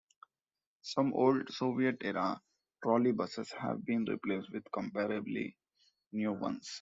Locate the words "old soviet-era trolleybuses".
1.13-3.53